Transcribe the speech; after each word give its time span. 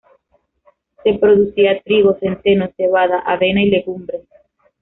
Se 1.03 1.13
producía 1.13 1.79
trigo, 1.83 2.15
centeno, 2.19 2.67
cebada, 2.75 3.19
avena 3.19 3.61
y 3.61 3.69
legumbres. 3.69 4.23